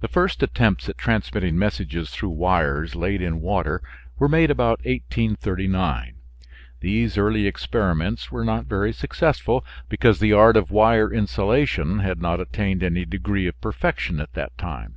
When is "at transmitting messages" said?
0.90-2.10